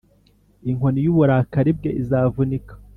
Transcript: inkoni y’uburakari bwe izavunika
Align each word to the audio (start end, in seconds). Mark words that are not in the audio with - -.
inkoni 0.69 0.99
y’uburakari 1.05 1.71
bwe 1.77 1.89
izavunika 2.01 2.73